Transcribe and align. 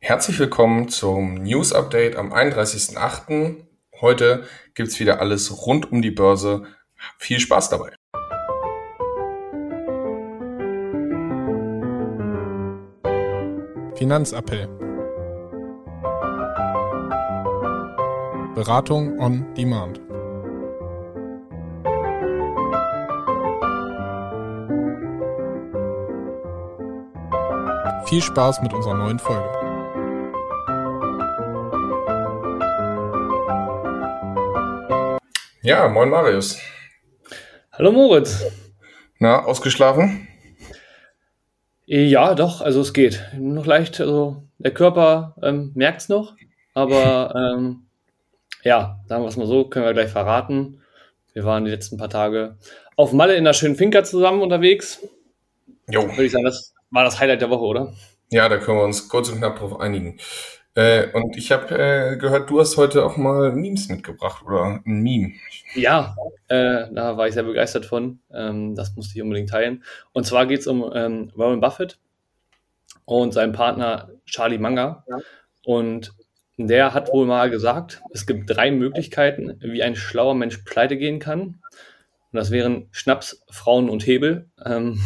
Herzlich 0.00 0.38
willkommen 0.38 0.88
zum 0.88 1.34
News 1.34 1.72
Update 1.72 2.14
am 2.14 2.32
31.08. 2.32 3.64
Heute 4.00 4.44
gibt's 4.74 5.00
wieder 5.00 5.20
alles 5.20 5.66
rund 5.66 5.90
um 5.90 6.02
die 6.02 6.12
Börse. 6.12 6.62
Viel 7.18 7.40
Spaß 7.40 7.68
dabei. 7.68 7.94
Finanzappell. 13.96 14.68
Beratung 18.54 19.18
on 19.18 19.52
Demand. 19.54 20.00
Viel 28.06 28.22
Spaß 28.22 28.62
mit 28.62 28.72
unserer 28.72 28.94
neuen 28.94 29.18
Folge. 29.18 29.57
Ja, 35.68 35.86
moin 35.86 36.08
Marius. 36.08 36.58
Hallo 37.72 37.92
Moritz. 37.92 38.42
Na, 39.18 39.44
ausgeschlafen? 39.44 40.26
Ja, 41.84 42.34
doch, 42.34 42.62
also 42.62 42.80
es 42.80 42.94
geht. 42.94 43.22
Noch 43.36 43.66
leicht, 43.66 44.00
also 44.00 44.44
der 44.56 44.72
Körper 44.72 45.36
ähm, 45.42 45.72
merkt 45.74 46.00
es 46.00 46.08
noch, 46.08 46.36
aber 46.72 47.34
ähm, 47.58 47.82
ja, 48.62 48.98
sagen 49.08 49.22
wir 49.22 49.28
es 49.28 49.36
mal 49.36 49.46
so, 49.46 49.68
können 49.68 49.84
wir 49.84 49.92
gleich 49.92 50.08
verraten. 50.08 50.80
Wir 51.34 51.44
waren 51.44 51.66
die 51.66 51.70
letzten 51.70 51.98
paar 51.98 52.08
Tage 52.08 52.56
auf 52.96 53.12
Malle 53.12 53.36
in 53.36 53.44
der 53.44 53.52
schönen 53.52 53.76
Finca 53.76 54.02
zusammen 54.04 54.40
unterwegs. 54.40 55.06
Jo. 55.86 56.08
Würde 56.08 56.24
ich 56.24 56.32
sagen, 56.32 56.46
das 56.46 56.72
war 56.90 57.04
das 57.04 57.20
Highlight 57.20 57.42
der 57.42 57.50
Woche, 57.50 57.64
oder? 57.64 57.92
Ja, 58.30 58.48
da 58.48 58.56
können 58.56 58.78
wir 58.78 58.84
uns 58.84 59.06
kurz 59.10 59.28
und 59.28 59.36
knapp 59.36 59.58
drauf 59.58 59.78
einigen. 59.80 60.18
Äh, 60.74 61.10
und 61.12 61.36
ich 61.36 61.50
habe 61.50 61.74
äh, 61.76 62.16
gehört, 62.16 62.50
du 62.50 62.60
hast 62.60 62.76
heute 62.76 63.04
auch 63.04 63.16
mal 63.16 63.52
Memes 63.52 63.88
mitgebracht 63.88 64.44
oder 64.46 64.64
ein 64.64 64.82
Meme. 64.84 65.32
Ja, 65.74 66.14
äh, 66.48 66.86
da 66.92 67.16
war 67.16 67.26
ich 67.26 67.34
sehr 67.34 67.42
begeistert 67.42 67.86
von. 67.86 68.20
Ähm, 68.32 68.74
das 68.74 68.94
musste 68.94 69.16
ich 69.16 69.22
unbedingt 69.22 69.50
teilen. 69.50 69.82
Und 70.12 70.24
zwar 70.24 70.46
geht 70.46 70.60
es 70.60 70.66
um 70.66 70.90
ähm, 70.94 71.32
Warren 71.34 71.60
Buffett 71.60 71.98
und 73.04 73.32
seinen 73.32 73.52
Partner 73.52 74.10
Charlie 74.26 74.58
Munger. 74.58 75.04
Ja. 75.08 75.18
Und 75.64 76.14
der 76.58 76.92
hat 76.92 77.12
wohl 77.12 77.26
mal 77.26 77.50
gesagt, 77.50 78.02
es 78.12 78.26
gibt 78.26 78.50
drei 78.50 78.70
Möglichkeiten, 78.70 79.58
wie 79.60 79.82
ein 79.82 79.96
schlauer 79.96 80.34
Mensch 80.34 80.58
pleite 80.58 80.96
gehen 80.96 81.20
kann. 81.20 81.60
Und 82.30 82.36
das 82.36 82.50
wären 82.50 82.88
Schnaps, 82.90 83.44
Frauen 83.50 83.88
und 83.88 84.06
Hebel. 84.06 84.50
Ähm, 84.64 85.00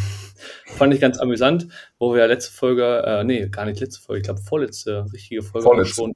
Fand 0.65 0.93
ich 0.93 1.01
ganz 1.01 1.19
amüsant, 1.19 1.67
wo 1.99 2.13
wir 2.13 2.27
letzte 2.27 2.51
Folge, 2.51 3.03
äh, 3.05 3.23
nee, 3.23 3.47
gar 3.49 3.65
nicht 3.65 3.79
letzte 3.79 4.01
Folge, 4.01 4.19
ich 4.19 4.25
glaube 4.25 4.41
vorletzte 4.41 5.05
richtige 5.13 5.41
Folge 5.41 5.65
Vorletzte. 5.65 5.95
schon 5.95 6.13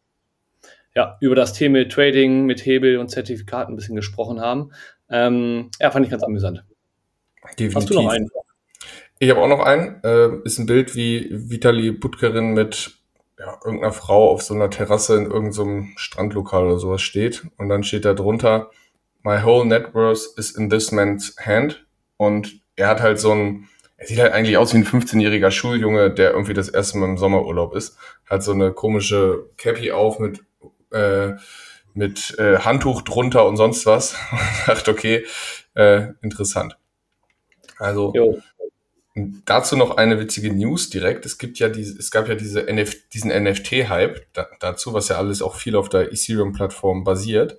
ja, 0.96 1.16
über 1.22 1.36
das 1.36 1.54
Thema 1.54 1.88
Trading 1.88 2.46
mit 2.46 2.66
Hebel 2.66 2.98
und 2.98 3.10
Zertifikaten 3.10 3.74
ein 3.74 3.76
bisschen 3.76 3.96
gesprochen 3.96 4.42
haben. 4.42 4.72
Ähm, 5.10 5.70
ja, 5.80 5.92
fand 5.92 6.06
ich 6.06 6.12
ganz 6.12 6.24
amüsant. 6.24 6.64
Definitiv. 7.52 7.76
Hast 7.76 7.90
du 7.90 7.94
noch 7.94 8.10
einen? 8.10 8.30
Ich 9.20 9.30
habe 9.30 9.42
auch 9.42 9.48
noch 9.48 9.60
einen. 9.60 10.02
Äh, 10.04 10.44
ist 10.44 10.58
ein 10.58 10.66
Bild, 10.66 10.96
wie 10.96 11.28
Vitali 11.30 11.92
Butkerin 11.92 12.54
mit 12.54 12.98
ja, 13.40 13.60
irgendeiner 13.64 13.94
Frau 13.94 14.32
auf 14.32 14.42
so 14.42 14.54
einer 14.54 14.70
Terrasse 14.70 15.18
in 15.18 15.26
irgendeinem 15.26 15.94
Strandlokal 15.98 16.66
oder 16.66 16.80
sowas 16.80 17.02
steht. 17.02 17.46
Und 17.58 17.70
dann 17.70 17.84
steht 17.84 18.06
da 18.06 18.14
drunter, 18.14 18.72
My 19.24 19.44
whole 19.44 19.66
net 19.66 19.94
worth 19.94 20.34
is 20.38 20.52
in 20.52 20.70
this 20.70 20.92
man's 20.92 21.36
hand. 21.40 21.86
Und 22.18 22.62
er 22.76 22.88
hat 22.88 23.02
halt 23.02 23.20
so 23.20 23.32
ein, 23.32 23.68
er 23.98 24.08
sieht 24.08 24.20
halt 24.20 24.32
eigentlich 24.32 24.58
aus 24.58 24.74
wie 24.74 24.78
ein 24.78 24.86
15-jähriger 24.86 25.50
Schuljunge, 25.50 26.12
der 26.12 26.32
irgendwie 26.32 26.54
das 26.54 26.70
erste 26.70 27.00
Mal 27.00 27.10
im 27.10 27.18
Sommerurlaub 27.18 27.76
ist. 27.76 27.98
Hat 28.30 28.44
so 28.44 28.52
eine 28.52 28.72
komische 28.72 29.50
Cappy 29.58 29.92
auf 29.92 30.20
mit, 30.20 30.44
äh, 30.92 31.34
mit 31.96 32.38
äh, 32.38 32.60
Handtuch 32.60 33.02
drunter 33.02 33.48
und 33.48 33.58
sonst 33.58 33.88
was. 33.88 34.16
Und 34.32 34.40
sagt, 34.68 34.88
okay, 34.88 35.26
äh, 35.74 36.10
interessant. 36.22 36.78
Also 37.80 38.14
Jo. 38.16 38.40
dazu 39.16 39.76
noch 39.76 39.98
eine 39.98 40.20
witzige 40.20 40.54
News 40.54 40.92
direkt. 40.92 41.26
Es 41.26 41.40
gibt 41.40 41.58
ja 41.58 41.68
diese, 41.68 41.98
es 41.98 42.12
gab 42.12 42.30
ja 42.30 42.36
diese 42.36 42.68
NF, 42.68 43.10
diesen 43.10 43.32
NFT-Hype 43.32 44.28
da, 44.34 44.48
dazu, 44.60 44.94
was 44.94 45.10
ja 45.10 45.18
alles 45.18 45.42
auch 45.42 45.56
viel 45.56 45.76
auf 45.76 45.90
der 45.90 46.12
Ethereum-Plattform 46.12 47.04
basiert. 47.04 47.58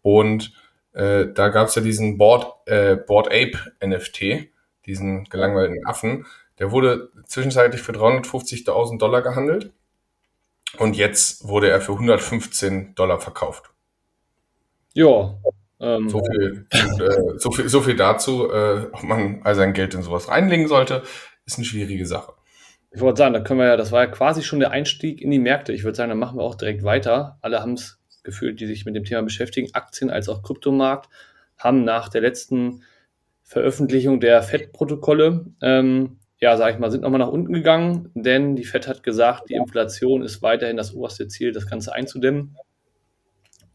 Und 0.00 0.52
äh, 0.92 1.26
da 1.34 1.48
gab 1.48 1.68
es 1.68 1.74
ja 1.74 1.82
diesen 1.82 2.18
Board, 2.18 2.68
äh, 2.68 2.94
Board 2.94 3.28
Ape 3.28 3.58
NFT, 3.84 4.51
diesen 4.86 5.24
gelangweilten 5.24 5.84
Affen. 5.86 6.26
Der 6.58 6.70
wurde 6.70 7.10
zwischenzeitlich 7.26 7.82
für 7.82 7.92
350.000 7.92 8.98
Dollar 8.98 9.22
gehandelt 9.22 9.72
und 10.78 10.96
jetzt 10.96 11.46
wurde 11.46 11.68
er 11.70 11.80
für 11.80 11.92
115 11.92 12.94
Dollar 12.94 13.20
verkauft. 13.20 13.70
Ja. 14.94 15.34
Ähm, 15.80 16.08
So 16.08 16.22
viel, 16.24 16.66
äh, 16.70 17.38
so 17.38 17.50
viel, 17.50 17.68
so 17.68 17.80
viel 17.80 17.96
dazu, 17.96 18.50
äh, 18.50 18.86
ob 18.92 19.02
man 19.02 19.40
all 19.42 19.54
sein 19.54 19.72
Geld 19.72 19.94
in 19.94 20.02
sowas 20.02 20.28
reinlegen 20.28 20.68
sollte, 20.68 21.02
ist 21.44 21.58
eine 21.58 21.64
schwierige 21.64 22.06
Sache. 22.06 22.34
Ich 22.94 23.00
wollte 23.00 23.18
sagen, 23.18 23.34
da 23.34 23.40
können 23.40 23.58
wir 23.58 23.66
ja, 23.66 23.76
das 23.76 23.90
war 23.90 24.04
ja 24.04 24.10
quasi 24.10 24.42
schon 24.42 24.60
der 24.60 24.70
Einstieg 24.70 25.20
in 25.20 25.30
die 25.30 25.38
Märkte. 25.38 25.72
Ich 25.72 25.82
würde 25.82 25.96
sagen, 25.96 26.10
dann 26.10 26.18
machen 26.18 26.38
wir 26.38 26.44
auch 26.44 26.54
direkt 26.54 26.84
weiter. 26.84 27.38
Alle 27.40 27.60
haben 27.60 27.72
es 27.72 27.98
gefühlt, 28.22 28.60
die 28.60 28.66
sich 28.66 28.84
mit 28.84 28.94
dem 28.94 29.04
Thema 29.04 29.22
beschäftigen, 29.22 29.74
Aktien 29.74 30.10
als 30.10 30.28
auch 30.28 30.42
Kryptomarkt, 30.42 31.08
haben 31.56 31.84
nach 31.84 32.08
der 32.08 32.20
letzten 32.20 32.82
Veröffentlichung 33.44 34.20
der 34.20 34.42
FED-Protokolle, 34.42 35.46
ähm, 35.62 36.18
ja, 36.38 36.56
sage 36.56 36.74
ich 36.74 36.78
mal, 36.78 36.90
sind 36.90 37.02
nochmal 37.02 37.20
nach 37.20 37.28
unten 37.28 37.52
gegangen, 37.52 38.10
denn 38.14 38.56
die 38.56 38.64
FED 38.64 38.88
hat 38.88 39.02
gesagt, 39.02 39.48
die 39.48 39.54
Inflation 39.54 40.22
ist 40.22 40.42
weiterhin 40.42 40.76
das 40.76 40.94
oberste 40.94 41.28
Ziel, 41.28 41.52
das 41.52 41.66
Ganze 41.66 41.92
einzudämmen. 41.94 42.56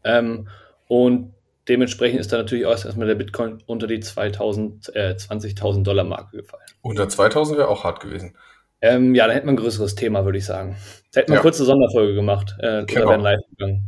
Ähm, 0.04 0.48
und 0.86 1.34
dementsprechend 1.68 2.20
ist 2.20 2.32
da 2.32 2.38
natürlich 2.38 2.66
auch 2.66 2.70
erstmal 2.70 3.06
der 3.06 3.14
Bitcoin 3.14 3.58
unter 3.66 3.86
die 3.86 4.00
2000, 4.00 4.94
äh, 4.94 5.14
20.000 5.16 5.82
Dollar 5.86 6.04
Marke 6.04 6.36
gefallen. 6.38 6.64
Unter 6.82 7.08
2000 7.08 7.58
wäre 7.58 7.68
auch 7.68 7.84
hart 7.84 8.00
gewesen. 8.00 8.36
Ähm, 8.80 9.14
ja, 9.14 9.26
dann 9.26 9.34
hätten 9.34 9.46
wir 9.48 9.52
ein 9.52 9.56
größeres 9.56 9.94
Thema, 9.94 10.24
würde 10.24 10.38
ich 10.38 10.44
sagen. 10.44 10.76
Da 11.12 11.20
hätten 11.20 11.30
wir 11.30 11.36
Ja. 11.36 11.40
eine 11.40 11.42
kurze 11.42 11.64
Sonderfolge 11.64 12.14
gemacht, 12.14 12.54
äh, 12.60 12.84
Genau. 12.84 13.02
oder 13.02 13.10
wären 13.10 13.20
live 13.22 13.40
gegangen. 13.50 13.82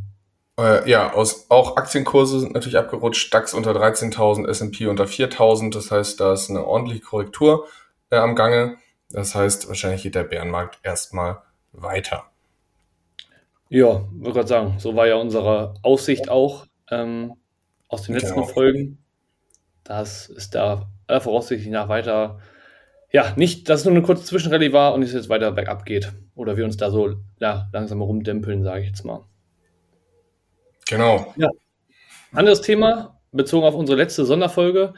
Äh, 0.59 0.88
ja, 0.91 1.12
aus, 1.12 1.47
auch 1.50 1.77
Aktienkurse 1.77 2.41
sind 2.41 2.55
natürlich 2.55 2.78
abgerutscht. 2.78 3.33
DAX 3.33 3.55
unter 3.55 3.72
13.000, 3.72 4.49
S&P 4.49 4.87
unter 4.87 5.05
4.000. 5.05 5.72
Das 5.72 5.91
heißt, 5.91 6.21
da 6.21 6.33
ist 6.33 6.50
eine 6.50 6.65
ordentliche 6.65 7.03
Korrektur 7.03 7.66
äh, 8.11 8.16
am 8.16 8.34
Gange. 8.34 8.77
Das 9.11 9.34
heißt, 9.34 9.69
wahrscheinlich 9.69 10.03
geht 10.03 10.15
der 10.15 10.25
Bärenmarkt 10.25 10.78
erstmal 10.83 11.43
weiter. 11.72 12.25
Ja, 13.69 14.03
würde 14.12 14.33
gerade 14.33 14.49
sagen, 14.49 14.75
so 14.78 14.97
war 14.97 15.06
ja 15.06 15.16
unsere 15.16 15.75
Aussicht 15.83 16.28
auch 16.28 16.67
ähm, 16.91 17.34
aus 17.88 18.03
den 18.03 18.15
letzten 18.17 18.34
Genau. 18.34 18.47
Folgen. 18.47 18.99
Das 19.84 20.28
ist 20.28 20.55
da 20.55 20.88
aller 21.06 21.21
Voraussicht 21.21 21.69
nach 21.71 21.88
weiter, 21.88 22.41
ja, 23.12 23.32
nicht, 23.37 23.69
dass 23.69 23.81
es 23.81 23.87
nur 23.87 23.94
eine 23.94 24.03
kurze 24.03 24.25
Zwischenrallye 24.25 24.72
war 24.72 24.94
und 24.94 25.03
es 25.03 25.12
jetzt 25.12 25.28
weiter 25.28 25.50
bergab 25.53 25.84
geht. 25.84 26.12
Oder 26.34 26.56
wir 26.56 26.65
uns 26.65 26.77
da 26.77 26.91
so 26.91 27.17
ja, 27.41 27.69
langsam 27.72 28.00
rumdempeln, 28.00 28.62
sage 28.62 28.82
ich 28.82 28.87
jetzt 28.88 29.05
mal. 29.05 29.25
Genau. 30.90 31.32
Anderes 32.32 32.62
Thema, 32.62 33.20
bezogen 33.30 33.64
auf 33.64 33.74
unsere 33.74 33.96
letzte 33.96 34.24
Sonderfolge. 34.24 34.94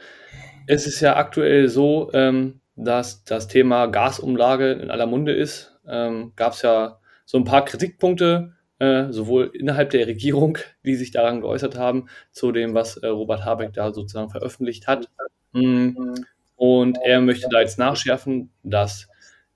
Es 0.65 0.87
ist 0.87 1.01
ja 1.01 1.15
aktuell 1.15 1.69
so, 1.69 2.09
ähm, 2.13 2.61
dass 2.75 3.23
das 3.25 3.47
Thema 3.47 3.85
Gasumlage 3.85 4.71
in 4.71 4.89
aller 4.89 5.05
Munde 5.05 5.33
ist. 5.33 5.77
Ähm, 5.87 6.33
Gab 6.35 6.53
es 6.53 6.63
ja 6.63 6.99
so 7.25 7.37
ein 7.37 7.43
paar 7.43 7.63
Kritikpunkte, 7.63 8.53
äh, 8.79 9.11
sowohl 9.11 9.51
innerhalb 9.53 9.91
der 9.91 10.07
Regierung, 10.07 10.57
die 10.85 10.95
sich 10.95 11.11
daran 11.11 11.41
geäußert 11.41 11.77
haben, 11.77 12.09
zu 12.31 12.51
dem, 12.51 12.73
was 12.73 12.97
äh, 12.97 13.07
Robert 13.07 13.45
Habeck 13.45 13.73
da 13.73 13.93
sozusagen 13.93 14.31
veröffentlicht 14.31 14.87
hat. 14.87 15.09
Mm. 15.51 16.15
Und 16.55 16.97
er 17.03 17.21
möchte 17.21 17.49
da 17.51 17.59
jetzt 17.59 17.77
nachschärfen, 17.77 18.49
dass 18.63 19.07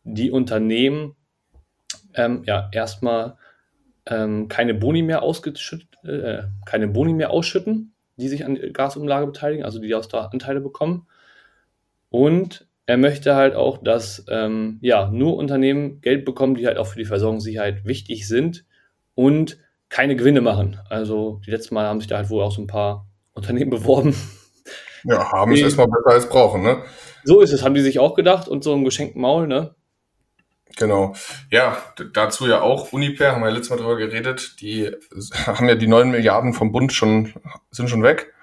die 0.03 0.29
Unternehmen 0.29 1.15
ähm, 2.13 2.43
ja 2.45 2.69
erstmal 2.71 3.37
ähm, 4.09 4.47
keine 4.47 4.73
Boni 4.73 5.01
mehr 5.01 5.21
ausgeschüttet, 5.23 5.89
äh, 6.03 6.43
keine 6.65 6.87
Boni 6.87 7.13
mehr 7.13 7.31
ausschütten, 7.31 7.93
die 8.17 8.27
sich 8.27 8.45
an 8.45 8.55
der 8.55 8.71
Gasumlage 8.71 9.27
beteiligen, 9.27 9.63
also 9.63 9.79
die 9.79 9.93
aus 9.93 10.07
der 10.07 10.31
Anteile 10.33 10.61
bekommen. 10.61 11.07
Und 12.09 12.67
er 12.85 12.97
möchte 12.97 13.35
halt 13.35 13.55
auch, 13.55 13.77
dass 13.83 14.25
ähm, 14.29 14.79
ja 14.81 15.09
nur 15.11 15.35
Unternehmen 15.35 16.01
Geld 16.01 16.25
bekommen, 16.25 16.55
die 16.55 16.65
halt 16.65 16.77
auch 16.77 16.87
für 16.87 16.97
die 16.97 17.05
Versorgungssicherheit 17.05 17.85
wichtig 17.85 18.27
sind 18.27 18.65
und 19.13 19.57
keine 19.89 20.15
Gewinne 20.15 20.41
machen. 20.41 20.79
Also 20.89 21.41
die 21.45 21.51
letzten 21.51 21.75
Mal 21.75 21.85
haben 21.85 21.99
sich 21.99 22.07
da 22.07 22.17
halt 22.17 22.29
wohl 22.29 22.43
auch 22.43 22.51
so 22.51 22.61
ein 22.61 22.67
paar 22.67 23.07
Unternehmen 23.33 23.69
beworben. 23.69 24.15
Ja, 25.03 25.31
haben 25.31 25.51
es 25.51 25.61
erstmal 25.61 25.87
besser 25.87 26.09
als 26.09 26.29
brauchen, 26.29 26.63
ne? 26.63 26.81
So 27.23 27.41
ist 27.41 27.51
es, 27.51 27.63
haben 27.63 27.75
die 27.75 27.81
sich 27.81 27.99
auch 27.99 28.15
gedacht 28.15 28.47
und 28.47 28.63
so 28.63 28.73
im 28.73 28.83
geschenkten 28.83 29.21
Maul, 29.21 29.47
ne? 29.47 29.75
Genau. 30.75 31.15
Ja, 31.49 31.77
dazu 32.13 32.47
ja 32.47 32.61
auch 32.61 32.91
Uniper, 32.93 33.31
haben 33.31 33.41
wir 33.41 33.47
ja 33.47 33.53
letztes 33.53 33.71
Mal 33.71 33.77
drüber 33.77 33.97
geredet, 33.97 34.61
die 34.61 34.91
haben 35.45 35.67
ja 35.67 35.75
die 35.75 35.87
9 35.87 36.11
Milliarden 36.11 36.53
vom 36.53 36.71
Bund 36.71 36.93
schon, 36.93 37.33
sind 37.71 37.89
schon 37.89 38.03
weg, 38.03 38.33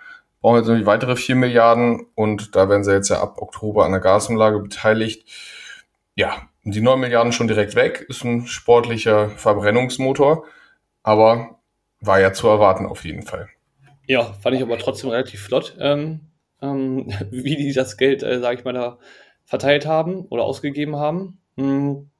brauchen 0.41 0.59
jetzt 0.59 0.69
irgendwie 0.69 0.87
weitere 0.87 1.17
4 1.17 1.37
Milliarden 1.37 2.07
und 2.15 2.57
da 2.57 2.69
werden 2.69 2.85
sie 2.85 2.93
jetzt 2.93 3.09
ja 3.09 3.21
ab 3.21 3.41
Oktober 3.41 3.85
an 3.85 3.93
der 3.93 4.01
Gasumlage 4.01 4.59
beteiligt. 4.59 5.29
Ja, 6.17 6.49
die 6.65 6.81
9 6.81 6.99
Milliarden 6.99 7.33
schon 7.33 7.49
direkt 7.49 7.77
weg, 7.77 8.07
ist 8.09 8.25
ein 8.25 8.47
sportlicher 8.47 9.31
Verbrennungsmotor, 9.31 10.45
aber 11.03 11.61
war 12.01 12.21
ja 12.21 12.33
zu 12.33 12.49
erwarten 12.49 12.87
auf 12.87 13.05
jeden 13.05 13.23
Fall. 13.23 13.49
Ja, 14.07 14.33
fand 14.35 14.57
ich 14.57 14.63
aber 14.63 14.79
trotzdem 14.79 15.11
relativ 15.11 15.43
flott, 15.43 15.77
ähm, 15.79 16.21
ähm, 16.61 17.13
wie 17.31 17.57
die 17.57 17.73
das 17.73 17.97
Geld, 17.97 18.23
äh, 18.23 18.41
sage 18.41 18.59
ich 18.59 18.65
mal, 18.65 18.73
da 18.73 18.99
verteilt 19.45 19.87
haben 19.87 20.27
oder 20.27 20.45
ausgegeben 20.45 20.97
haben. 20.97 21.41
Hm. 21.57 22.11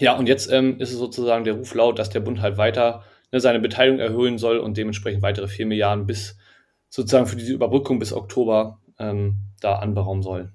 Ja, 0.00 0.16
und 0.16 0.28
jetzt 0.28 0.50
ähm, 0.50 0.80
ist 0.80 0.92
es 0.92 0.98
sozusagen 0.98 1.44
der 1.44 1.54
Ruf 1.54 1.74
laut, 1.74 1.98
dass 1.98 2.08
der 2.08 2.20
Bund 2.20 2.40
halt 2.40 2.56
weiter 2.56 3.04
ne, 3.32 3.38
seine 3.38 3.60
Beteiligung 3.60 4.00
erhöhen 4.00 4.38
soll 4.38 4.58
und 4.58 4.78
dementsprechend 4.78 5.22
weitere 5.22 5.46
4 5.46 5.66
Milliarden 5.66 6.06
bis 6.06 6.38
sozusagen 6.88 7.26
für 7.26 7.36
diese 7.36 7.52
Überbrückung 7.52 7.98
bis 7.98 8.14
Oktober 8.14 8.80
ähm, 8.98 9.36
da 9.60 9.76
anberaumen 9.76 10.22
soll. 10.22 10.54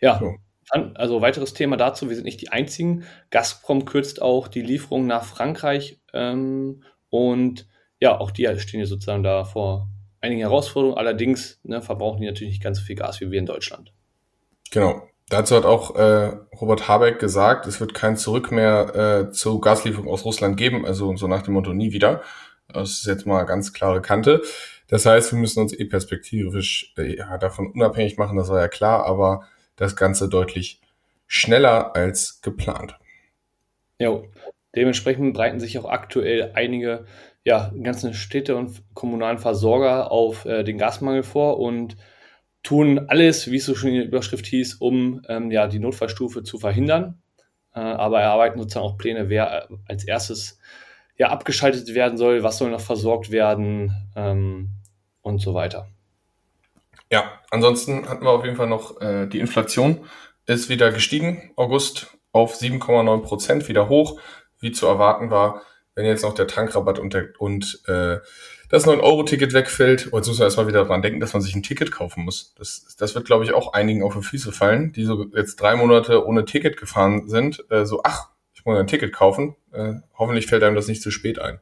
Ja, 0.00 0.18
so. 0.18 0.36
dann, 0.70 0.96
also 0.96 1.20
weiteres 1.20 1.52
Thema 1.52 1.76
dazu, 1.76 2.08
wir 2.08 2.16
sind 2.16 2.24
nicht 2.24 2.40
die 2.40 2.48
einzigen. 2.48 3.04
Gazprom 3.30 3.84
kürzt 3.84 4.22
auch 4.22 4.48
die 4.48 4.62
Lieferung 4.62 5.06
nach 5.06 5.24
Frankreich 5.24 6.00
ähm, 6.14 6.82
und 7.10 7.68
ja, 8.00 8.18
auch 8.18 8.30
die 8.30 8.46
stehen 8.58 8.80
ja 8.80 8.86
sozusagen 8.86 9.22
da 9.22 9.44
vor 9.44 9.88
einigen 10.22 10.40
Herausforderungen. 10.40 10.96
Allerdings 10.96 11.60
ne, 11.62 11.82
verbrauchen 11.82 12.22
die 12.22 12.26
natürlich 12.26 12.54
nicht 12.54 12.62
ganz 12.62 12.78
so 12.78 12.84
viel 12.84 12.96
Gas 12.96 13.20
wie 13.20 13.30
wir 13.30 13.38
in 13.38 13.46
Deutschland. 13.46 13.92
Genau. 14.70 15.02
Dazu 15.28 15.56
hat 15.56 15.64
auch 15.64 15.96
äh, 15.96 16.36
Robert 16.60 16.88
Habeck 16.88 17.18
gesagt, 17.18 17.66
es 17.66 17.80
wird 17.80 17.94
kein 17.94 18.16
Zurück 18.16 18.52
mehr 18.52 19.28
äh, 19.28 19.32
zur 19.32 19.60
Gaslieferung 19.60 20.08
aus 20.08 20.24
Russland 20.24 20.56
geben, 20.56 20.84
also 20.84 21.16
so 21.16 21.26
nach 21.26 21.42
dem 21.42 21.54
Motto 21.54 21.72
nie 21.72 21.92
wieder. 21.92 22.22
Das 22.68 22.90
ist 22.90 23.06
jetzt 23.06 23.26
mal 23.26 23.44
ganz 23.44 23.72
klare 23.72 24.02
Kante. 24.02 24.42
Das 24.88 25.06
heißt, 25.06 25.32
wir 25.32 25.38
müssen 25.38 25.60
uns 25.60 25.72
eh 25.72 25.86
perspektivisch 25.86 26.92
äh, 26.98 27.16
ja, 27.16 27.38
davon 27.38 27.72
unabhängig 27.72 28.18
machen, 28.18 28.36
das 28.36 28.48
war 28.48 28.60
ja 28.60 28.68
klar, 28.68 29.06
aber 29.06 29.44
das 29.76 29.96
Ganze 29.96 30.28
deutlich 30.28 30.80
schneller 31.26 31.96
als 31.96 32.42
geplant. 32.42 32.98
Ja, 33.98 34.20
dementsprechend 34.76 35.32
breiten 35.32 35.60
sich 35.60 35.78
auch 35.78 35.88
aktuell 35.88 36.52
einige 36.54 37.06
ja, 37.44 37.72
ganzen 37.82 38.14
Städte 38.14 38.56
und 38.56 38.82
kommunalen 38.94 39.38
Versorger 39.38 40.12
auf 40.12 40.44
äh, 40.44 40.62
den 40.62 40.78
Gasmangel 40.78 41.22
vor 41.22 41.58
und 41.58 41.96
tun 42.62 43.06
alles, 43.08 43.50
wie 43.50 43.56
es 43.56 43.66
so 43.66 43.74
schon 43.74 43.90
in 43.90 43.96
der 43.96 44.04
Überschrift 44.06 44.46
hieß, 44.46 44.74
um 44.74 45.22
ähm, 45.28 45.50
ja, 45.50 45.66
die 45.66 45.78
Notfallstufe 45.78 46.42
zu 46.42 46.58
verhindern. 46.58 47.20
Äh, 47.74 47.80
aber 47.80 48.20
erarbeiten 48.20 48.58
sozusagen 48.58 48.86
auch 48.86 48.98
Pläne, 48.98 49.28
wer 49.28 49.68
äh, 49.70 49.74
als 49.88 50.04
erstes 50.04 50.58
ja, 51.16 51.28
abgeschaltet 51.28 51.94
werden 51.94 52.18
soll, 52.18 52.42
was 52.42 52.58
soll 52.58 52.70
noch 52.70 52.80
versorgt 52.80 53.30
werden 53.30 53.92
ähm, 54.16 54.70
und 55.22 55.40
so 55.40 55.54
weiter. 55.54 55.88
Ja, 57.10 57.40
ansonsten 57.50 58.08
hatten 58.08 58.24
wir 58.24 58.30
auf 58.30 58.44
jeden 58.44 58.56
Fall 58.56 58.68
noch 58.68 59.00
äh, 59.00 59.26
die 59.26 59.40
Inflation 59.40 60.06
ist 60.46 60.68
wieder 60.68 60.90
gestiegen, 60.90 61.52
August 61.56 62.18
auf 62.32 62.56
7,9 62.56 63.22
Prozent 63.22 63.68
wieder 63.68 63.88
hoch, 63.88 64.20
wie 64.58 64.72
zu 64.72 64.86
erwarten 64.86 65.30
war 65.30 65.62
wenn 65.94 66.06
jetzt 66.06 66.22
noch 66.22 66.34
der 66.34 66.46
Tankrabatt 66.46 66.98
und, 66.98 67.14
der, 67.14 67.28
und 67.38 67.82
äh, 67.86 68.18
das 68.68 68.86
9-Euro-Ticket 68.86 69.52
wegfällt, 69.52 70.10
jetzt 70.12 70.28
muss 70.28 70.38
man 70.38 70.46
erstmal 70.46 70.66
wieder 70.66 70.84
dran 70.84 71.02
denken, 71.02 71.20
dass 71.20 71.34
man 71.34 71.42
sich 71.42 71.54
ein 71.54 71.62
Ticket 71.62 71.92
kaufen 71.92 72.24
muss. 72.24 72.54
Das, 72.56 72.96
das 72.98 73.14
wird, 73.14 73.26
glaube 73.26 73.44
ich, 73.44 73.52
auch 73.52 73.74
einigen 73.74 74.02
auf 74.02 74.14
die 74.14 74.22
Füße 74.22 74.52
fallen, 74.52 74.92
die 74.92 75.04
so 75.04 75.26
jetzt 75.34 75.56
drei 75.56 75.76
Monate 75.76 76.26
ohne 76.26 76.44
Ticket 76.44 76.78
gefahren 76.78 77.28
sind. 77.28 77.64
Äh, 77.70 77.84
so, 77.84 78.00
ach, 78.04 78.30
ich 78.54 78.64
muss 78.64 78.78
ein 78.78 78.86
Ticket 78.86 79.12
kaufen. 79.12 79.56
Äh, 79.72 79.94
hoffentlich 80.16 80.46
fällt 80.46 80.62
einem 80.62 80.76
das 80.76 80.88
nicht 80.88 81.02
zu 81.02 81.10
spät 81.10 81.38
ein. 81.38 81.60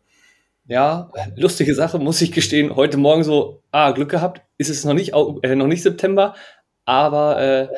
Ja, 0.66 1.10
lustige 1.34 1.74
Sache, 1.74 1.98
muss 1.98 2.20
ich 2.20 2.30
gestehen. 2.30 2.76
Heute 2.76 2.96
Morgen 2.96 3.24
so, 3.24 3.62
ah, 3.72 3.90
Glück 3.90 4.10
gehabt, 4.10 4.42
ist 4.56 4.70
es 4.70 4.84
noch 4.84 4.94
nicht, 4.94 5.12
äh, 5.42 5.56
noch 5.56 5.66
nicht 5.66 5.82
September, 5.82 6.36
aber 6.84 7.42
äh, 7.42 7.68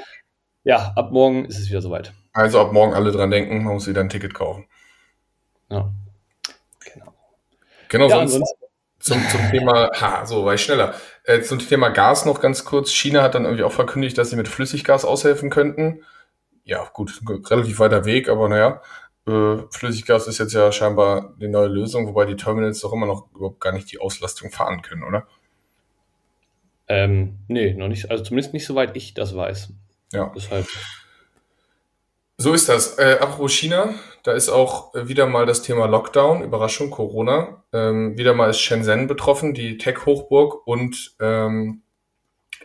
ja, 0.65 0.93
ab 0.95 1.11
morgen 1.11 1.47
ist 1.47 1.59
es 1.59 1.71
wieder 1.71 1.81
soweit. 1.81 2.13
Also 2.35 2.61
ab 2.61 2.73
morgen 2.73 2.93
alle 2.93 3.11
dran 3.11 3.31
denken, 3.31 3.65
man 3.65 3.75
muss 3.75 3.89
wieder 3.89 4.03
ein 4.03 4.11
Ticket 4.11 4.35
kaufen. 4.35 4.67
Ja. 5.71 5.91
Genau, 7.93 8.09
ja, 8.09 8.27
sonst 8.27 8.55
zum, 9.01 9.21
zum 9.29 9.51
Thema, 9.51 9.91
ha, 10.01 10.25
so 10.25 10.47
war 10.47 10.55
ich 10.55 10.63
schneller. 10.63 10.95
Äh, 11.25 11.43
zum 11.43 11.59
Thema 11.59 11.91
Gas 11.91 12.25
noch 12.25 12.41
ganz 12.41 12.65
kurz. 12.65 12.91
China 12.91 13.23
hat 13.23 13.35
dann 13.35 13.45
irgendwie 13.45 13.65
auch 13.65 13.73
verkündigt, 13.73 14.17
dass 14.17 14.31
sie 14.31 14.37
mit 14.37 14.49
Flüssiggas 14.49 15.05
aushelfen 15.05 15.51
könnten. 15.51 16.03
Ja, 16.65 16.89
gut, 16.95 17.21
relativ 17.51 17.81
weiter 17.81 18.07
Weg, 18.07 18.31
aber 18.31 18.49
naja, 18.49 18.81
äh, 19.27 19.59
Flüssiggas 19.71 20.27
ist 20.27 20.39
jetzt 20.39 20.55
ja 20.55 20.73
scheinbar 20.73 21.35
die 21.39 21.49
neue 21.49 21.69
Lösung, 21.69 22.07
wobei 22.07 22.25
die 22.25 22.37
Terminals 22.37 22.81
doch 22.81 22.95
immer 22.95 23.07
noch 23.07 23.29
überhaupt 23.35 23.61
gar 23.61 23.73
nicht 23.73 23.93
die 23.93 23.99
Auslastung 23.99 24.51
fahren 24.51 24.81
können, 24.81 25.03
oder? 25.03 25.27
Ähm, 26.89 27.41
nee, 27.49 27.75
noch 27.75 27.89
nicht, 27.89 28.11
also 28.11 28.25
zumindest 28.25 28.55
nicht 28.55 28.65
soweit 28.65 28.97
ich 28.97 29.13
das 29.13 29.37
weiß. 29.37 29.71
Ja. 30.13 30.33
Deshalb. 30.35 30.67
So 32.39 32.53
ist 32.55 32.69
das. 32.69 32.99
Äh, 32.99 33.19
apropos 33.21 33.53
China, 33.53 33.95
da 34.23 34.33
ist 34.33 34.49
auch 34.49 34.95
äh, 34.95 35.09
wieder 35.09 35.27
mal 35.27 35.47
das 35.47 35.63
Thema 35.63 35.87
Lockdown, 35.87 36.43
Überraschung, 36.43 36.91
Corona. 36.91 37.63
Ähm, 37.73 38.17
wieder 38.17 38.35
mal 38.35 38.51
ist 38.51 38.61
Shenzhen 38.61 39.07
betroffen, 39.07 39.55
die 39.55 39.79
Tech-Hochburg 39.79 40.67
und 40.67 41.15
ähm, 41.21 41.83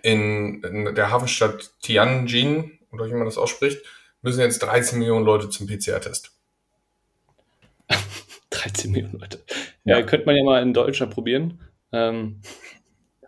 in, 0.03 0.63
in 0.63 0.95
der 0.95 1.11
Hafenstadt 1.11 1.71
Tianjin, 1.81 2.79
oder 2.91 3.07
wie 3.07 3.13
man 3.13 3.25
das 3.25 3.37
ausspricht, 3.37 3.83
müssen 4.21 4.41
jetzt 4.41 4.59
13 4.59 4.99
Millionen 4.99 5.25
Leute 5.25 5.49
zum 5.49 5.67
PCR-Test. 5.67 6.31
13 8.49 8.91
Millionen 8.91 9.19
Leute. 9.19 9.43
Ja, 9.83 9.99
ja, 9.99 10.05
könnte 10.05 10.25
man 10.25 10.35
ja 10.35 10.43
mal 10.43 10.61
in 10.61 10.73
Deutschland 10.73 11.13
probieren, 11.13 11.61
ähm, 11.91 12.41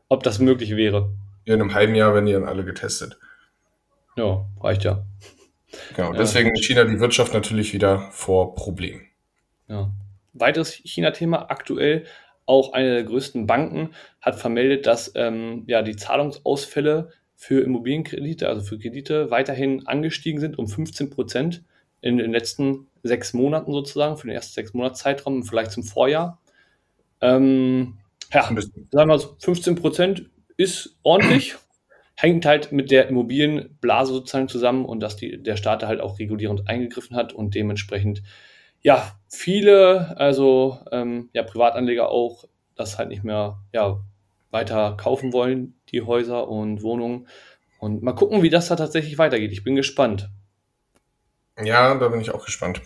ob 0.08 0.24
das 0.24 0.40
möglich 0.40 0.76
wäre. 0.76 1.14
in 1.46 1.54
einem 1.54 1.74
halben 1.74 1.96
Jahr 1.96 2.14
werden 2.14 2.26
die 2.26 2.34
dann 2.34 2.46
alle 2.46 2.66
getestet. 2.66 3.20
Ja, 4.16 4.46
reicht 4.62 4.84
ja. 4.84 5.06
Genau, 5.96 6.14
deswegen 6.14 6.56
ja. 6.56 6.62
China 6.62 6.84
die 6.86 7.00
Wirtschaft 7.00 7.34
natürlich 7.34 7.74
wieder 7.74 8.10
vor 8.12 8.56
Problemen. 8.56 9.02
Ja. 9.68 9.92
Weiteres 10.34 10.72
China-Thema 10.72 11.50
aktuell, 11.50 12.06
auch 12.46 12.74
eine 12.74 12.94
der 12.94 13.04
größten 13.04 13.46
Banken 13.46 13.94
hat 14.22 14.36
vermeldet, 14.36 14.88
dass 14.88 15.12
ähm, 15.16 15.64
ja, 15.68 15.82
die 15.82 15.96
Zahlungsausfälle 15.96 17.12
für 17.36 17.62
Immobilienkredite, 17.62 18.50
also 18.50 18.62
für 18.62 18.80
Kredite, 18.80 19.32
weiterhin 19.32 19.88
angestiegen 19.88 20.40
sind 20.40 20.58
um 20.58 20.68
15 20.68 21.10
Prozent 21.10 21.64
in 22.02 22.18
den 22.18 22.32
letzten 22.32 22.88
sechs 23.04 23.34
Monaten 23.34 23.72
sozusagen, 23.72 24.18
für 24.18 24.28
den 24.28 24.36
ersten 24.36 24.54
sechs 24.54 24.74
Monatszeitraum 24.74 25.44
vielleicht 25.44 25.72
zum 25.72 25.84
Vorjahr. 25.84 26.42
Ähm, 27.22 27.98
ja, 28.34 28.44
sagen 28.44 28.88
wir 28.92 29.06
mal, 29.06 29.20
15 29.20 29.76
Prozent 29.76 30.30
ist 30.58 30.98
ordentlich 31.04 31.56
hängt 32.22 32.46
halt 32.46 32.74
mit 32.74 32.92
der 32.92 33.08
Immobilienblase 33.08 34.12
sozusagen 34.12 34.50
zusammen 34.50 34.84
und 34.84 35.00
dass 35.00 35.16
die, 35.16 35.42
der 35.42 35.56
Staat 35.56 35.84
halt 35.84 36.02
auch 36.02 36.20
regulierend 36.20 36.68
eingegriffen 36.68 37.16
hat 37.16 37.32
und 37.32 37.56
dementsprechend 37.56 38.24
ja 38.82 39.18
viele, 39.30 40.18
also 40.18 40.80
ähm, 40.92 41.30
ja 41.32 41.44
Privatanleger 41.44 42.10
auch, 42.10 42.44
das 42.76 42.98
halt 42.98 43.08
nicht 43.08 43.24
mehr 43.24 43.60
ja 43.74 44.02
weiter 44.52 44.98
kaufen 44.98 45.32
wollen, 45.32 45.80
die 45.92 46.02
Häuser 46.02 46.50
und 46.50 46.84
Wohnungen. 46.84 47.28
Und 47.80 48.04
mal 48.04 48.14
gucken, 48.14 48.44
wie 48.44 48.50
das 48.50 48.68
da 48.68 48.76
tatsächlich 48.76 49.18
weitergeht. 49.18 49.54
Ich 49.54 49.64
bin 49.64 49.76
gespannt. 49.76 50.30
Ja, 51.64 51.96
da 51.96 52.10
bin 52.10 52.20
ich 52.20 52.32
auch 52.32 52.44
gespannt. 52.44 52.82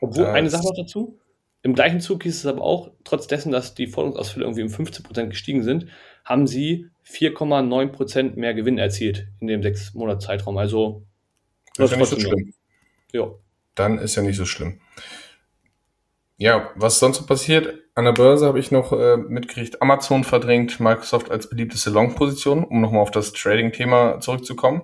Obwohl, 0.00 0.24
das 0.24 0.34
eine 0.34 0.50
Sache 0.50 0.64
noch 0.64 0.76
dazu. 0.76 1.18
Im 1.62 1.74
gleichen 1.74 2.00
Zug 2.00 2.22
hieß 2.22 2.36
es 2.36 2.46
aber 2.46 2.62
auch, 2.62 2.90
trotz 3.04 3.26
dessen, 3.28 3.50
dass 3.50 3.74
die 3.74 3.86
Forderungsausfälle 3.86 4.44
irgendwie 4.44 4.62
um 4.62 4.68
15% 4.68 5.28
gestiegen 5.28 5.62
sind, 5.62 5.86
haben 6.28 6.46
sie 6.46 6.90
4,9% 7.06 8.36
mehr 8.36 8.52
Gewinn 8.52 8.76
erzielt 8.76 9.28
in 9.40 9.46
dem 9.46 9.62
sechs 9.62 9.94
Monats 9.94 10.26
Zeitraum. 10.26 10.58
Also 10.58 11.06
das 11.76 11.86
ist 11.86 11.92
ja 11.92 11.98
nicht 11.98 12.10
so 12.10 12.20
schlimm. 12.20 12.52
Ja. 13.12 13.30
Dann 13.74 13.98
ist 13.98 14.14
ja 14.14 14.22
nicht 14.22 14.36
so 14.36 14.44
schlimm. 14.44 14.80
Ja, 16.36 16.70
was 16.74 16.98
sonst 16.98 17.18
so 17.18 17.26
passiert? 17.26 17.82
An 17.94 18.04
der 18.04 18.12
Börse 18.12 18.46
habe 18.46 18.60
ich 18.60 18.70
noch 18.70 18.92
äh, 18.92 19.16
mitgekriegt, 19.16 19.80
Amazon 19.80 20.22
verdrängt 20.22 20.78
Microsoft 20.78 21.30
als 21.30 21.48
beliebteste 21.48 21.90
Long-Position, 21.90 22.62
um 22.62 22.80
nochmal 22.80 23.02
auf 23.02 23.10
das 23.10 23.32
Trading-Thema 23.32 24.20
zurückzukommen. 24.20 24.82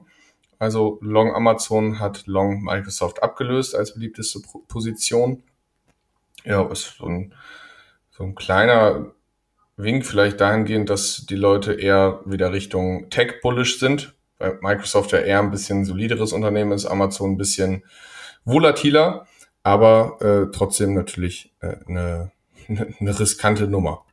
Also 0.59 0.99
Long 1.03 1.35
Amazon 1.35 2.01
hat 2.01 2.27
Long 2.27 2.63
Microsoft 2.63 3.23
abgelöst 3.23 3.75
als 3.75 3.95
beliebteste 3.95 4.41
Position. 4.67 5.43
Ja, 6.45 6.63
ist 6.71 6.97
so 6.97 7.07
ein, 7.07 7.35
so 8.11 8.25
ein 8.25 8.35
kleiner 8.35 9.14
Wink 9.77 10.07
vielleicht 10.07 10.41
dahingehend, 10.41 10.89
dass 10.91 11.27
die 11.29 11.37
Leute 11.37 11.75
eher 11.75 12.21
wieder 12.25 12.53
Richtung 12.53 13.11
Tech-bullish 13.11 13.79
sind, 13.81 14.15
weil 14.39 14.59
Microsoft 14.63 15.13
ja 15.13 15.19
eher 15.19 15.41
ein 15.41 15.51
bisschen 15.51 15.85
solideres 15.85 16.33
Unternehmen 16.33 16.73
ist, 16.73 16.87
Amazon 16.87 17.33
ein 17.33 17.39
bisschen 17.39 17.83
volatiler, 18.45 19.27
aber 19.63 20.19
äh, 20.21 20.51
trotzdem 20.53 20.95
natürlich 20.95 21.53
äh, 21.61 21.77
eine, 21.87 22.31
eine 22.69 23.19
riskante 23.19 23.67
Nummer. 23.67 24.05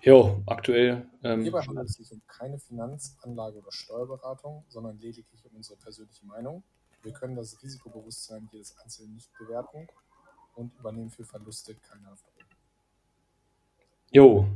Jo, 0.00 0.42
aktuell. 0.46 1.06
Ähm, 1.22 1.42
Hierbei 1.42 1.62
handelt 1.62 1.88
es 1.88 1.94
sich 1.94 2.12
um 2.12 2.20
keine 2.26 2.58
Finanzanlage 2.58 3.58
oder 3.58 3.72
Steuerberatung, 3.72 4.64
sondern 4.68 4.98
lediglich 4.98 5.42
um 5.46 5.56
unsere 5.56 5.78
persönliche 5.78 6.26
Meinung. 6.26 6.62
Wir 7.02 7.12
können 7.12 7.36
das 7.36 7.62
Risikobewusstsein 7.62 8.48
jedes 8.52 8.76
Einzelnen 8.82 9.14
nicht 9.14 9.30
bewerten 9.38 9.88
und 10.54 10.72
übernehmen 10.78 11.10
für 11.10 11.24
Verluste 11.24 11.74
keine 11.74 12.06
Haftung. 12.06 12.43
Jo. 14.14 14.46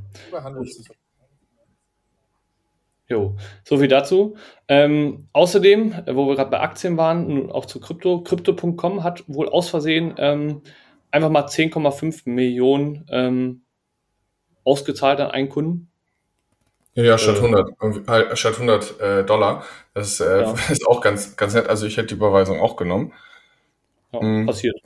Jo, 3.08 3.34
so 3.64 3.78
viel 3.78 3.88
dazu. 3.88 4.36
Ähm, 4.68 5.28
außerdem, 5.32 5.92
äh, 6.06 6.14
wo 6.14 6.28
wir 6.28 6.36
gerade 6.36 6.50
bei 6.50 6.60
Aktien 6.60 6.96
waren, 6.96 7.50
auch 7.50 7.66
zu 7.66 7.80
Krypto, 7.80 8.22
Crypto.com 8.22 9.02
hat 9.02 9.24
wohl 9.26 9.48
aus 9.48 9.68
Versehen 9.68 10.14
ähm, 10.18 10.62
einfach 11.10 11.30
mal 11.30 11.46
10,5 11.46 12.28
Millionen 12.30 13.04
ähm, 13.10 13.62
ausgezahlt 14.62 15.18
an 15.18 15.32
einen 15.32 15.48
Kunden. 15.48 15.90
Ja, 16.94 17.02
ja 17.02 17.18
statt 17.18 17.36
100, 17.36 17.70
äh, 18.08 18.36
statt 18.36 18.54
100 18.54 19.00
äh, 19.00 19.24
Dollar. 19.24 19.64
Das 19.92 20.20
äh, 20.20 20.42
ja. 20.42 20.54
ist 20.70 20.86
auch 20.86 21.00
ganz, 21.00 21.36
ganz 21.36 21.54
nett. 21.54 21.66
Also 21.66 21.86
ich 21.86 21.96
hätte 21.96 22.08
die 22.08 22.14
Überweisung 22.14 22.60
auch 22.60 22.76
genommen. 22.76 23.12
Ja, 24.12 24.22
mhm. 24.22 24.46
passiert. 24.46 24.76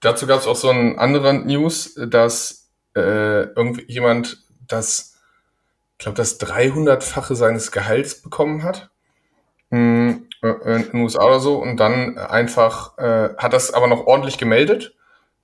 Dazu 0.00 0.26
gab 0.26 0.40
es 0.40 0.48
auch 0.48 0.56
so 0.56 0.68
einen 0.68 0.98
anderen 0.98 1.46
News, 1.46 1.94
dass 2.08 2.63
äh, 2.94 3.42
irgendjemand 3.54 4.44
das, 4.66 5.20
ich 5.92 6.04
glaube, 6.04 6.16
das 6.16 6.40
300-fache 6.40 7.34
seines 7.34 7.72
Gehalts 7.72 8.22
bekommen 8.22 8.62
hat 8.62 8.90
hm, 9.70 10.28
äh, 10.42 10.76
in 10.76 10.82
den 10.90 11.00
USA 11.00 11.24
oder 11.24 11.40
so 11.40 11.56
und 11.56 11.78
dann 11.78 12.18
einfach 12.18 12.96
äh, 12.98 13.30
hat 13.36 13.52
das 13.52 13.72
aber 13.72 13.86
noch 13.86 14.06
ordentlich 14.06 14.38
gemeldet 14.38 14.94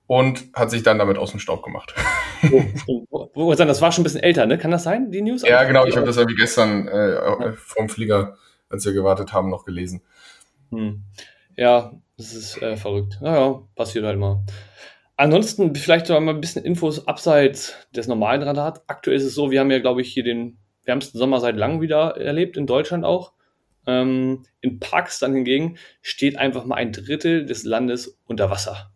und 0.07 0.49
hat 0.53 0.69
sich 0.71 0.83
dann 0.83 0.99
damit 0.99 1.17
aus 1.17 1.31
dem 1.31 1.39
Staub 1.39 1.63
gemacht. 1.63 1.95
Oh, 2.87 3.05
oh, 3.33 3.53
das 3.55 3.81
war 3.81 3.91
schon 3.91 4.01
ein 4.01 4.03
bisschen 4.03 4.23
älter, 4.23 4.45
ne? 4.45 4.57
Kann 4.57 4.71
das 4.71 4.83
sein, 4.83 5.09
die 5.09 5.21
News? 5.21 5.43
Ja, 5.43 5.63
genau. 5.63 5.85
Ich 5.85 5.95
habe 5.95 6.05
das 6.05 6.17
ja 6.17 6.27
wie 6.27 6.35
gestern 6.35 6.87
äh, 6.87 7.53
vom 7.53 7.87
Flieger, 7.87 8.35
als 8.69 8.85
wir 8.85 8.91
gewartet 8.91 9.31
haben, 9.31 9.49
noch 9.49 9.63
gelesen. 9.63 10.01
Hm. 10.71 11.03
Ja, 11.55 11.93
das 12.17 12.33
ist 12.33 12.61
äh, 12.61 12.75
verrückt. 12.75 13.19
Naja, 13.21 13.61
passiert 13.75 14.05
halt 14.05 14.19
mal. 14.19 14.43
Ansonsten 15.21 15.75
vielleicht 15.75 16.09
noch 16.09 16.19
mal 16.19 16.33
ein 16.33 16.41
bisschen 16.41 16.65
Infos 16.65 17.07
abseits 17.07 17.75
des 17.95 18.07
normalen 18.07 18.41
Radars. 18.41 18.81
Aktuell 18.87 19.17
ist 19.17 19.23
es 19.23 19.35
so, 19.35 19.51
wir 19.51 19.59
haben 19.59 19.69
ja, 19.69 19.77
glaube 19.77 20.01
ich, 20.01 20.11
hier 20.11 20.23
den 20.23 20.57
wärmsten 20.83 21.19
Sommer 21.19 21.39
seit 21.39 21.57
langem 21.57 21.79
wieder 21.79 22.17
erlebt, 22.17 22.57
in 22.57 22.65
Deutschland 22.65 23.05
auch. 23.05 23.33
Ähm, 23.85 24.41
in 24.61 24.79
Pakistan 24.79 25.35
hingegen 25.35 25.77
steht 26.01 26.39
einfach 26.39 26.65
mal 26.65 26.73
ein 26.73 26.91
Drittel 26.91 27.45
des 27.45 27.65
Landes 27.65 28.17
unter 28.25 28.49
Wasser. 28.49 28.93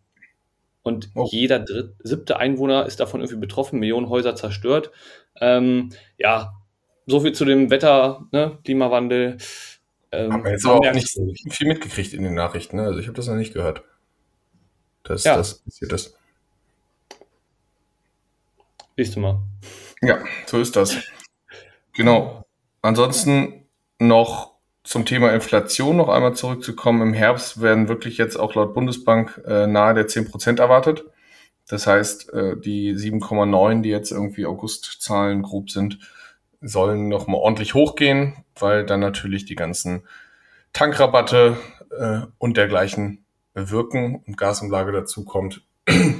Und 0.82 1.10
oh. 1.14 1.28
jeder 1.30 1.60
dritt, 1.60 1.94
siebte 2.00 2.38
Einwohner 2.38 2.86
ist 2.86 2.98
davon 2.98 3.20
irgendwie 3.20 3.38
betroffen, 3.38 3.78
Millionen 3.78 4.08
Häuser 4.08 4.34
zerstört. 4.34 4.90
Ähm, 5.40 5.90
ja, 6.18 6.54
so 7.06 7.20
viel 7.20 7.34
zu 7.34 7.44
dem 7.44 7.70
Wetter, 7.70 8.26
ne, 8.32 8.58
Klimawandel. 8.64 9.36
Ähm, 10.10 10.32
haben 10.32 10.42
wir 10.42 10.50
jetzt 10.50 10.66
aber 10.66 10.88
auch 10.88 10.92
nicht 10.92 11.08
so 11.08 11.32
viel 11.50 11.68
mitgekriegt 11.68 12.14
in 12.14 12.24
den 12.24 12.34
Nachrichten. 12.34 12.78
Ne? 12.78 12.82
Also 12.82 12.98
ich 12.98 13.06
habe 13.06 13.14
das 13.16 13.28
noch 13.28 13.36
nicht 13.36 13.54
gehört, 13.54 13.84
dass 15.04 15.22
ja. 15.22 15.36
das 15.36 15.60
passiert 15.60 15.92
ist. 15.92 16.15
Siehst 18.96 19.16
du 19.16 19.20
mal. 19.20 19.38
Ja, 20.02 20.18
so 20.46 20.58
ist 20.58 20.76
das. 20.76 20.96
Genau. 21.92 22.44
Ansonsten 22.82 23.66
noch 23.98 24.56
zum 24.84 25.04
Thema 25.04 25.32
Inflation 25.32 25.96
noch 25.96 26.08
einmal 26.08 26.34
zurückzukommen. 26.34 27.02
Im 27.02 27.14
Herbst 27.14 27.60
werden 27.60 27.88
wirklich 27.88 28.18
jetzt 28.18 28.36
auch 28.36 28.54
laut 28.54 28.72
Bundesbank 28.72 29.42
äh, 29.46 29.66
nahe 29.66 29.94
der 29.94 30.06
10 30.06 30.30
Prozent 30.30 30.60
erwartet. 30.60 31.04
Das 31.68 31.86
heißt, 31.86 32.32
äh, 32.32 32.56
die 32.56 32.94
7,9, 32.94 33.82
die 33.82 33.88
jetzt 33.88 34.12
irgendwie 34.12 34.46
Augustzahlen 34.46 35.42
grob 35.42 35.70
sind, 35.70 35.98
sollen 36.60 37.08
nochmal 37.08 37.40
ordentlich 37.40 37.74
hochgehen, 37.74 38.44
weil 38.58 38.86
dann 38.86 39.00
natürlich 39.00 39.44
die 39.44 39.56
ganzen 39.56 40.06
Tankrabatte 40.72 41.56
äh, 41.98 42.20
und 42.38 42.56
dergleichen 42.56 43.24
wirken 43.54 44.22
und 44.26 44.36
Gasumlage 44.36 44.92
dazu 44.92 45.24
kommt. 45.24 45.62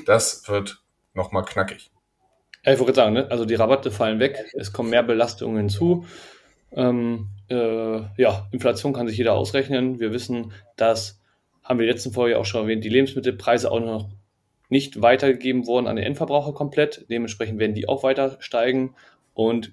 Das 0.07 0.49
wird 0.49 0.83
nochmal 1.15 1.45
knackig. 1.45 1.91
Ja, 2.67 2.73
ich 2.73 2.81
wollte 2.81 2.95
sagen, 2.95 3.15
ne? 3.15 3.31
also 3.31 3.45
die 3.45 3.55
Rabatte 3.55 3.93
fallen 3.93 4.19
weg, 4.19 4.45
es 4.55 4.73
kommen 4.73 4.91
mehr 4.91 5.05
Belastungen 5.05 5.57
hinzu. 5.57 6.05
Ähm, 6.73 7.29
äh, 7.49 8.01
ja, 8.21 8.49
Inflation 8.51 8.93
kann 8.93 9.07
sich 9.07 9.17
jeder 9.17 9.35
ausrechnen. 9.35 10.01
Wir 10.01 10.13
wissen, 10.13 10.53
dass, 10.75 11.23
haben 11.63 11.79
wir 11.79 11.85
in 11.85 11.89
der 11.89 11.95
letzten 11.95 12.13
Folge 12.13 12.37
auch 12.39 12.45
schon 12.45 12.63
erwähnt, 12.63 12.83
die 12.83 12.89
Lebensmittelpreise 12.89 13.71
auch 13.71 13.79
noch 13.79 14.11
nicht 14.69 15.01
weitergegeben 15.01 15.69
wurden 15.69 15.87
an 15.87 15.95
den 15.95 16.05
Endverbraucher 16.05 16.55
komplett. 16.55 17.07
Dementsprechend 17.09 17.61
werden 17.61 17.75
die 17.75 17.89
auch 17.89 18.03
weiter 18.03 18.37
steigen. 18.41 18.97
Und 19.33 19.73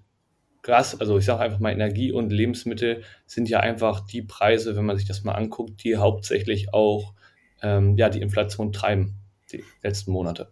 Gas, 0.62 1.00
also 1.00 1.17
ich 1.17 1.25
sage 1.25 1.41
einfach 1.41 1.59
mal 1.59 1.73
Energie 1.73 2.12
und 2.12 2.31
Lebensmittel 2.31 3.01
sind 3.25 3.50
ja 3.50 3.59
einfach 3.59 4.01
die 4.01 4.21
Preise, 4.21 4.75
wenn 4.75 4.85
man 4.85 4.97
sich 4.97 5.07
das 5.07 5.23
mal 5.23 5.33
anguckt, 5.33 5.83
die 5.83 5.97
hauptsächlich 5.97 6.75
auch 6.75 7.15
ähm, 7.63 7.97
ja, 7.97 8.09
die 8.09 8.21
Inflation 8.21 8.71
treiben, 8.71 9.15
die 9.51 9.63
letzten 9.81 10.12
Monate. 10.12 10.51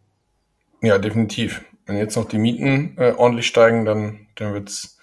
Ja, 0.82 0.98
definitiv. 0.98 1.64
Wenn 1.92 1.98
jetzt 1.98 2.16
noch 2.16 2.24
die 2.24 2.38
Mieten 2.38 2.96
äh, 2.98 3.12
ordentlich 3.18 3.48
steigen, 3.48 3.84
dann, 3.84 4.28
dann 4.36 4.54
wird 4.54 4.70
es 4.70 4.98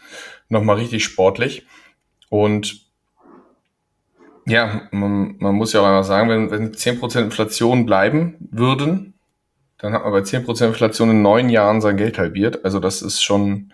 nochmal 0.48 0.76
richtig 0.76 1.04
sportlich. 1.04 1.66
Und 2.30 2.86
ja, 4.46 4.88
man, 4.90 5.36
man 5.38 5.54
muss 5.54 5.74
ja 5.74 5.82
auch 5.82 5.84
einmal 5.84 6.04
sagen, 6.04 6.30
wenn, 6.30 6.50
wenn 6.50 6.72
10% 6.72 7.24
Inflation 7.24 7.84
bleiben 7.84 8.36
würden, 8.40 9.12
dann 9.76 9.92
hat 9.92 10.02
man 10.02 10.12
bei 10.12 10.20
10% 10.20 10.68
Inflation 10.68 11.10
in 11.10 11.20
neun 11.20 11.50
Jahren 11.50 11.82
sein 11.82 11.98
Geld 11.98 12.16
halbiert. 12.16 12.64
Also 12.64 12.80
das 12.80 13.02
ist 13.02 13.20
schon, 13.20 13.70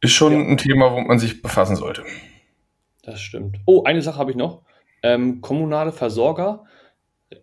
ist 0.00 0.14
schon 0.14 0.32
ja. 0.32 0.48
ein 0.48 0.56
Thema, 0.56 0.90
wo 0.90 1.00
man 1.00 1.20
sich 1.20 1.42
befassen 1.42 1.76
sollte. 1.76 2.02
Das 3.04 3.20
stimmt. 3.20 3.60
Oh, 3.66 3.84
eine 3.84 4.02
Sache 4.02 4.18
habe 4.18 4.32
ich 4.32 4.36
noch. 4.36 4.62
Ähm, 5.04 5.40
kommunale 5.42 5.92
Versorger 5.92 6.64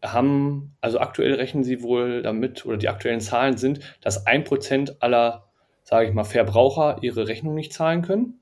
haben, 0.03 0.75
also 0.81 0.99
aktuell 0.99 1.33
rechnen 1.33 1.63
sie 1.63 1.81
wohl 1.81 2.21
damit, 2.21 2.65
oder 2.65 2.77
die 2.77 2.89
aktuellen 2.89 3.21
Zahlen 3.21 3.57
sind, 3.57 3.79
dass 4.01 4.25
ein 4.25 4.43
Prozent 4.43 5.01
aller, 5.01 5.49
sage 5.83 6.07
ich 6.07 6.13
mal, 6.13 6.23
Verbraucher 6.23 6.97
ihre 7.01 7.27
Rechnung 7.27 7.55
nicht 7.55 7.73
zahlen 7.73 8.01
können. 8.01 8.39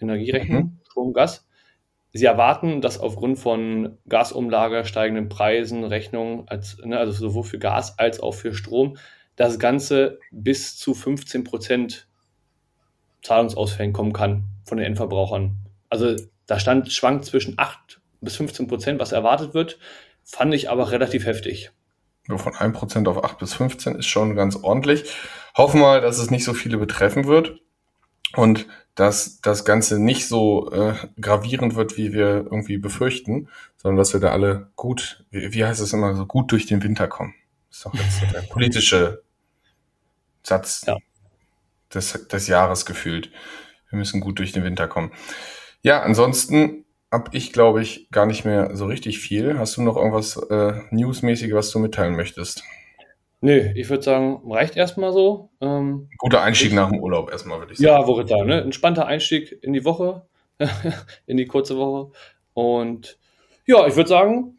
Energierechnung, 0.00 0.62
mhm. 0.62 0.78
Strom, 0.88 1.12
Gas. 1.12 1.46
Sie 2.12 2.24
erwarten, 2.24 2.80
dass 2.80 2.98
aufgrund 2.98 3.38
von 3.38 3.98
Gasumlage, 4.08 4.84
steigenden 4.84 5.28
Preisen, 5.28 5.84
Rechnungen, 5.84 6.48
als, 6.48 6.78
ne, 6.84 6.98
also 6.98 7.12
sowohl 7.12 7.44
für 7.44 7.58
Gas 7.58 7.98
als 7.98 8.20
auch 8.20 8.34
für 8.34 8.54
Strom, 8.54 8.96
das 9.36 9.58
Ganze 9.58 10.18
bis 10.32 10.76
zu 10.76 10.94
15 10.94 11.44
Prozent 11.44 12.08
Zahlungsausfällen 13.22 13.92
kommen 13.92 14.12
kann 14.12 14.44
von 14.64 14.78
den 14.78 14.86
Endverbrauchern. 14.86 15.56
Also 15.90 16.16
da 16.46 16.58
stand, 16.58 16.90
schwankt 16.92 17.26
zwischen 17.26 17.54
8 17.56 18.00
bis 18.20 18.36
15 18.36 18.66
Prozent, 18.66 19.00
was 19.00 19.12
erwartet 19.12 19.54
wird, 19.54 19.78
fand 20.28 20.54
ich 20.54 20.70
aber 20.70 20.90
relativ 20.90 21.24
heftig. 21.24 21.72
Nur 22.26 22.38
von 22.38 22.54
1 22.54 22.76
Prozent 22.76 23.08
auf 23.08 23.24
8 23.24 23.38
bis 23.38 23.54
15 23.54 23.96
ist 23.96 24.06
schon 24.06 24.36
ganz 24.36 24.56
ordentlich. 24.56 25.10
Hoffen 25.56 25.80
wir 25.80 25.86
mal, 25.86 26.00
dass 26.00 26.18
es 26.18 26.30
nicht 26.30 26.44
so 26.44 26.52
viele 26.52 26.76
betreffen 26.76 27.24
wird 27.24 27.58
und 28.34 28.66
dass 28.94 29.40
das 29.40 29.64
Ganze 29.64 29.98
nicht 29.98 30.28
so 30.28 30.70
äh, 30.70 30.94
gravierend 31.20 31.74
wird, 31.74 31.96
wie 31.96 32.12
wir 32.12 32.46
irgendwie 32.50 32.76
befürchten, 32.76 33.48
sondern 33.76 33.96
dass 33.96 34.12
wir 34.12 34.20
da 34.20 34.30
alle 34.30 34.70
gut, 34.76 35.24
wie, 35.30 35.54
wie 35.54 35.64
heißt 35.64 35.80
es 35.80 35.92
immer, 35.92 36.14
so 36.14 36.26
gut 36.26 36.52
durch 36.52 36.66
den 36.66 36.82
Winter 36.82 37.08
kommen. 37.08 37.34
Das 37.68 37.78
ist 37.78 37.86
doch 37.86 37.94
jetzt 37.94 38.34
der 38.34 38.42
politische 38.50 39.22
Satz 40.42 40.84
ja. 40.86 40.98
des, 41.94 42.28
des 42.28 42.46
Jahres 42.48 42.84
gefühlt. 42.84 43.30
Wir 43.88 43.98
müssen 43.98 44.20
gut 44.20 44.38
durch 44.38 44.52
den 44.52 44.64
Winter 44.64 44.88
kommen. 44.88 45.12
Ja, 45.80 46.02
ansonsten 46.02 46.84
habe 47.10 47.30
ich, 47.32 47.52
glaube 47.52 47.82
ich, 47.82 48.10
gar 48.10 48.26
nicht 48.26 48.44
mehr 48.44 48.76
so 48.76 48.86
richtig 48.86 49.18
viel. 49.18 49.58
Hast 49.58 49.76
du 49.76 49.82
noch 49.82 49.96
irgendwas 49.96 50.36
äh, 50.50 50.74
Newsmäßiges, 50.90 51.54
was 51.54 51.70
du 51.70 51.78
mitteilen 51.78 52.16
möchtest? 52.16 52.62
Nö, 53.40 53.70
ich 53.74 53.88
würde 53.88 54.02
sagen, 54.02 54.42
reicht 54.50 54.76
erstmal 54.76 55.12
so. 55.12 55.50
Ähm, 55.60 56.08
Guter 56.18 56.42
Einstieg 56.42 56.68
ich, 56.68 56.74
nach 56.74 56.90
dem 56.90 57.00
Urlaub 57.00 57.30
erstmal, 57.30 57.60
würde 57.60 57.72
ich 57.72 57.78
sagen. 57.78 58.08
Ja, 58.08 58.26
sagen, 58.26 58.46
ne? 58.46 58.60
Entspannter 58.60 59.06
Einstieg 59.06 59.58
in 59.62 59.72
die 59.72 59.84
Woche, 59.84 60.26
in 61.26 61.36
die 61.36 61.46
kurze 61.46 61.76
Woche. 61.76 62.12
Und 62.52 63.16
ja, 63.66 63.86
ich 63.86 63.94
würde 63.94 64.08
sagen, 64.08 64.56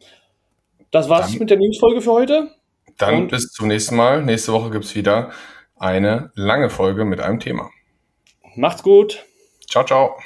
das 0.90 1.08
war's 1.08 1.30
dann, 1.30 1.40
mit 1.40 1.50
der 1.50 1.58
Newsfolge 1.58 2.00
für 2.00 2.12
heute. 2.12 2.50
Dann 2.96 3.14
Und 3.14 3.28
bis 3.30 3.48
zum 3.52 3.68
nächsten 3.68 3.96
Mal. 3.96 4.22
Nächste 4.22 4.52
Woche 4.52 4.70
gibt's 4.70 4.94
wieder 4.94 5.30
eine 5.76 6.30
lange 6.34 6.70
Folge 6.70 7.04
mit 7.04 7.20
einem 7.20 7.38
Thema. 7.38 7.70
Macht's 8.56 8.82
gut. 8.82 9.24
Ciao, 9.68 9.84
ciao. 9.84 10.16